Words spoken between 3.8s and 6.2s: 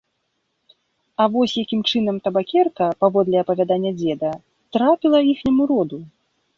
дзеда, трапіла іхняму роду.